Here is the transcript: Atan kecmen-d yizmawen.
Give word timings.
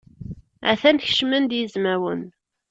Atan 0.71 0.97
kecmen-d 1.03 1.51
yizmawen. 1.57 2.21